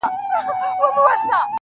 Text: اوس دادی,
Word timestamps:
اوس 0.03 1.23
دادی, 1.31 1.47